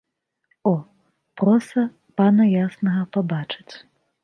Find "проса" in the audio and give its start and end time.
1.41-1.83